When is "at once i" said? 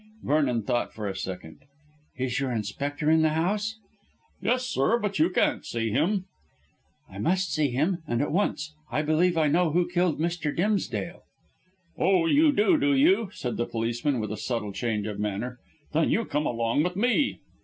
8.19-9.03